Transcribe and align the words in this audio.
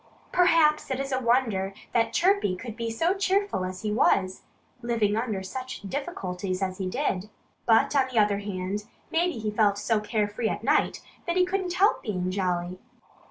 Perhaps 0.31 0.89
it 0.89 0.99
is 0.99 1.11
a 1.11 1.19
wonder 1.19 1.75
that 1.93 2.11
Chirpy 2.11 2.55
could 2.55 2.75
be 2.75 2.89
so 2.89 3.13
cheerful 3.13 3.63
as 3.63 3.83
he 3.83 3.91
was, 3.91 4.41
living 4.81 5.15
under 5.15 5.43
such 5.43 5.83
difficulties 5.83 6.63
as 6.63 6.79
he 6.79 6.89
did. 6.89 7.29
But 7.67 7.95
on 7.95 8.07
the 8.11 8.17
other 8.17 8.39
hand, 8.39 8.85
maybe 9.11 9.33
he 9.33 9.51
felt 9.51 9.77
so 9.77 9.99
carefree 9.99 10.49
at 10.49 10.63
night 10.63 11.01
that 11.27 11.35
he 11.37 11.45
couldn't 11.45 11.73
help 11.75 12.01
being 12.01 12.31
jolly. 12.31 12.79